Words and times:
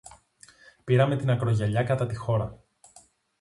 Πήραμε 0.83 1.15
την 1.15 1.29
ακρογιαλιά 1.29 1.83
κατά 1.83 2.05
τη 2.05 2.15
χώρα 2.15 2.59